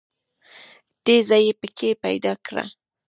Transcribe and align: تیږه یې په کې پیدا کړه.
تیږه 1.03 1.37
یې 1.45 1.53
په 1.59 1.67
کې 1.77 1.89
پیدا 2.03 2.33
کړه. 2.45 2.65